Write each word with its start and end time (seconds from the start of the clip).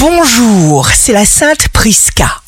Bonjour, 0.00 0.88
c'est 0.94 1.12
la 1.12 1.26
Sainte 1.26 1.68
Prisca. 1.68 2.40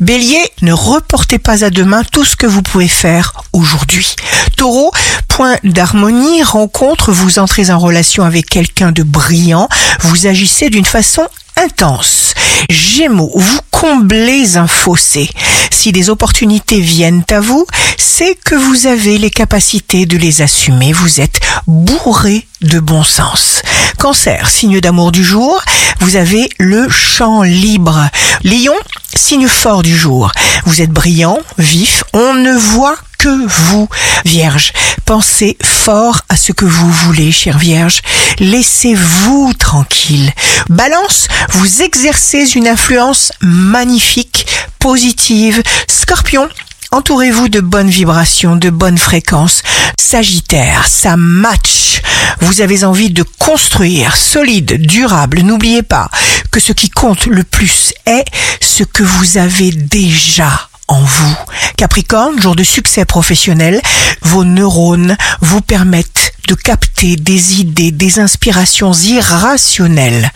Bélier, 0.00 0.42
ne 0.62 0.72
reportez 0.72 1.38
pas 1.38 1.64
à 1.64 1.70
demain 1.70 2.02
tout 2.02 2.24
ce 2.24 2.34
que 2.34 2.48
vous 2.48 2.62
pouvez 2.62 2.88
faire 2.88 3.32
aujourd'hui. 3.52 4.16
Taureau, 4.56 4.90
point 5.28 5.56
d'harmonie, 5.62 6.42
rencontre, 6.42 7.12
vous 7.12 7.38
entrez 7.38 7.70
en 7.70 7.78
relation 7.78 8.24
avec 8.24 8.46
quelqu'un 8.46 8.90
de 8.90 9.04
brillant, 9.04 9.68
vous 10.00 10.26
agissez 10.26 10.68
d'une 10.68 10.84
façon 10.84 11.28
intense. 11.56 12.34
Gémeaux, 12.68 13.32
vous 13.36 13.60
comblez 13.70 14.56
un 14.56 14.66
fossé. 14.66 15.30
Si 15.70 15.92
des 15.92 16.10
opportunités 16.10 16.80
viennent 16.80 17.24
à 17.30 17.38
vous, 17.38 17.66
c'est 17.96 18.34
que 18.34 18.56
vous 18.56 18.88
avez 18.88 19.18
les 19.18 19.30
capacités 19.30 20.06
de 20.06 20.16
les 20.16 20.42
assumer. 20.42 20.92
Vous 20.92 21.20
êtes 21.20 21.38
bourré 21.68 22.46
de 22.62 22.80
bon 22.80 23.04
sens. 23.04 23.62
Cancer, 23.98 24.48
signe 24.48 24.80
d'amour 24.80 25.12
du 25.12 25.24
jour, 25.24 25.62
vous 26.00 26.16
avez 26.16 26.48
le 26.58 26.88
champ 26.88 27.42
libre. 27.42 28.08
Lion, 28.44 28.74
signe 29.14 29.48
fort 29.48 29.82
du 29.82 29.96
jour. 29.96 30.30
Vous 30.64 30.82
êtes 30.82 30.90
brillant, 30.90 31.38
vif, 31.58 32.04
on 32.12 32.34
ne 32.34 32.52
voit 32.52 32.96
que 33.18 33.46
vous, 33.46 33.88
Vierge. 34.24 34.72
Pensez 35.04 35.56
fort 35.62 36.20
à 36.28 36.36
ce 36.36 36.52
que 36.52 36.64
vous 36.64 36.90
voulez, 36.90 37.32
chère 37.32 37.58
Vierge. 37.58 38.02
Laissez-vous 38.38 39.52
tranquille. 39.58 40.32
Balance, 40.68 41.28
vous 41.50 41.82
exercez 41.82 42.56
une 42.56 42.68
influence 42.68 43.32
magnifique, 43.40 44.46
positive. 44.78 45.62
Scorpion, 45.88 46.48
Entourez-vous 46.92 47.48
de 47.48 47.60
bonnes 47.60 47.90
vibrations, 47.90 48.56
de 48.56 48.70
bonnes 48.70 48.96
fréquences. 48.96 49.62
Sagittaire, 49.98 50.86
ça 50.86 51.16
match. 51.16 52.02
Vous 52.40 52.60
avez 52.60 52.84
envie 52.84 53.10
de 53.10 53.24
construire 53.38 54.16
solide, 54.16 54.86
durable. 54.86 55.40
N'oubliez 55.40 55.82
pas 55.82 56.10
que 56.50 56.60
ce 56.60 56.72
qui 56.72 56.90
compte 56.90 57.26
le 57.26 57.44
plus 57.44 57.92
est 58.04 58.24
ce 58.60 58.84
que 58.84 59.02
vous 59.02 59.38
avez 59.38 59.70
déjà 59.70 60.68
en 60.88 61.00
vous. 61.00 61.36
Capricorne, 61.76 62.40
jour 62.40 62.54
de 62.54 62.62
succès 62.62 63.04
professionnel, 63.04 63.80
vos 64.22 64.44
neurones 64.44 65.16
vous 65.40 65.60
permettent 65.60 66.32
de 66.48 66.54
capter 66.54 67.16
des 67.16 67.60
idées, 67.60 67.90
des 67.90 68.20
inspirations 68.20 68.92
irrationnelles. 68.92 70.30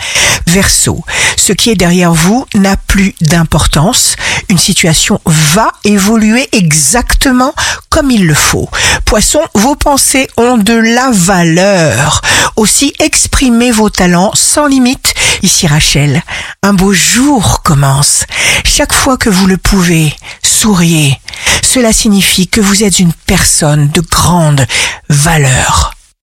Verseau, 0.47 1.05
ce 1.37 1.53
qui 1.53 1.71
est 1.71 1.77
derrière 1.77 2.13
vous 2.13 2.47
n'a 2.55 2.77
plus 2.77 3.15
d'importance. 3.21 4.17
Une 4.49 4.59
situation 4.59 5.21
va 5.27 5.73
évoluer 5.85 6.49
exactement 6.53 7.55
comme 7.89 8.11
il 8.11 8.27
le 8.27 8.35
faut. 8.35 8.69
Poisson, 9.05 9.41
vos 9.55 9.77
pensées 9.77 10.29
ont 10.37 10.57
de 10.57 10.75
la 10.75 11.11
valeur. 11.11 12.23
Aussi, 12.57 12.93
exprimez 12.99 13.71
vos 13.71 13.91
talents 13.91 14.33
sans 14.35 14.67
limite. 14.67 15.15
Ici 15.43 15.67
Rachel, 15.67 16.23
un 16.63 16.73
beau 16.73 16.93
jour 16.93 17.63
commence. 17.63 18.25
Chaque 18.65 18.93
fois 18.93 19.17
que 19.17 19.31
vous 19.31 19.47
le 19.47 19.57
pouvez, 19.57 20.15
souriez. 20.43 21.21
Cela 21.63 21.93
signifie 21.93 22.49
que 22.49 22.61
vous 22.61 22.85
êtes 22.85 22.99
une 22.99 23.13
personne 23.27 23.89
de 23.91 24.01
grande 24.01 24.67
valeur. 25.09 25.93